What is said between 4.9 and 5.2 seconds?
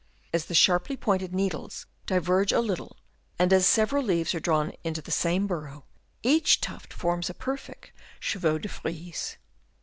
the